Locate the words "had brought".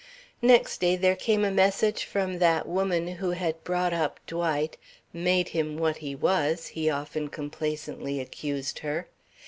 3.37-3.93